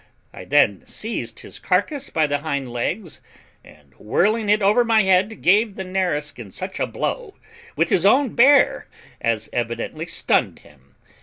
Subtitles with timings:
[0.33, 3.21] I then seized his carcase by the hind legs,
[3.63, 7.35] and whirling it over my head, gave the Nareskin such a blow
[7.75, 8.87] with his own bear
[9.21, 10.95] as evidently stunned him.